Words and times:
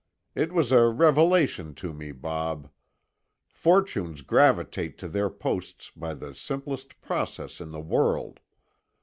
It 0.33 0.51
was 0.51 0.71
a 0.71 0.87
revelation 0.89 1.75
to 1.75 1.93
me, 1.93 2.11
Bob. 2.11 2.71
Fortunes 3.47 4.23
gravitate 4.23 4.97
to 4.97 5.07
their 5.07 5.29
posts 5.29 5.91
by 5.95 6.15
the 6.15 6.33
simplest 6.33 6.99
process 7.01 7.61
in 7.61 7.69
the 7.69 7.79
world. 7.81 8.39